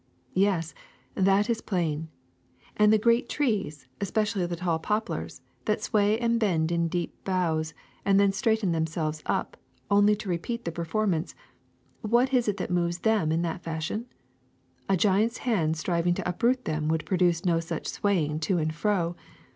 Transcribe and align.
''''Yes, 0.41 0.73
that 1.13 1.47
is 1.47 1.61
plain. 1.61 2.07
And 2.75 2.91
the 2.91 2.97
great 2.97 3.29
trees, 3.29 3.87
espe 3.99 4.21
cially 4.23 4.49
the 4.49 4.55
tall 4.55 4.79
poplars, 4.79 5.43
that 5.65 5.83
sway 5.83 6.17
and 6.17 6.39
bend 6.39 6.71
in 6.71 6.87
deep 6.87 7.13
bows 7.23 7.75
and 8.03 8.19
then 8.19 8.31
straighten 8.31 8.71
themselves 8.71 9.21
up, 9.27 9.57
only 9.91 10.15
to 10.15 10.27
re 10.27 10.39
peat 10.39 10.65
the 10.65 10.71
performance— 10.71 11.35
what 12.01 12.33
is 12.33 12.47
it 12.47 12.57
that 12.57 12.71
moves 12.71 12.97
them 13.01 13.31
in 13.31 13.43
that 13.43 13.61
fashion? 13.61 14.07
A 14.89 14.97
giant's 14.97 15.37
hand 15.45 15.77
striving 15.77 16.15
to 16.15 16.27
uproot 16.27 16.65
them 16.65 16.87
would 16.87 17.05
produce 17.05 17.45
no 17.45 17.59
such 17.59 17.85
swaying 17.85 18.39
to 18.39 18.57
and 18.57 18.73
fro. 18.73 19.15